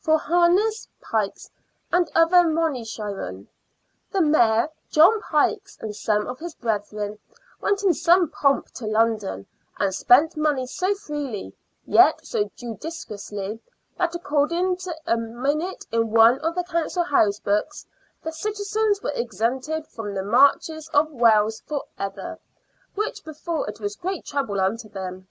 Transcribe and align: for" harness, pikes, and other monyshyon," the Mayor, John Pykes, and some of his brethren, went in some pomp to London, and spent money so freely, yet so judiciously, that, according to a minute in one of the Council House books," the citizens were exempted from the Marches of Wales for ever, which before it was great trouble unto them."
for" 0.00 0.16
harness, 0.30 0.86
pikes, 1.00 1.50
and 1.90 2.08
other 2.14 2.44
monyshyon," 2.44 3.48
the 4.12 4.20
Mayor, 4.20 4.68
John 4.88 5.20
Pykes, 5.20 5.76
and 5.80 5.92
some 5.96 6.28
of 6.28 6.38
his 6.38 6.54
brethren, 6.54 7.18
went 7.60 7.82
in 7.82 7.92
some 7.92 8.30
pomp 8.30 8.66
to 8.74 8.86
London, 8.86 9.44
and 9.76 9.92
spent 9.92 10.36
money 10.36 10.68
so 10.68 10.94
freely, 10.94 11.52
yet 11.84 12.24
so 12.24 12.48
judiciously, 12.54 13.58
that, 13.96 14.14
according 14.14 14.76
to 14.76 14.94
a 15.04 15.16
minute 15.16 15.84
in 15.90 16.12
one 16.12 16.38
of 16.42 16.54
the 16.54 16.62
Council 16.62 17.02
House 17.02 17.40
books," 17.40 17.84
the 18.22 18.30
citizens 18.30 19.02
were 19.02 19.10
exempted 19.16 19.84
from 19.88 20.14
the 20.14 20.22
Marches 20.22 20.88
of 20.90 21.10
Wales 21.10 21.60
for 21.66 21.82
ever, 21.98 22.38
which 22.94 23.24
before 23.24 23.68
it 23.68 23.80
was 23.80 23.96
great 23.96 24.24
trouble 24.24 24.60
unto 24.60 24.88
them." 24.88 25.26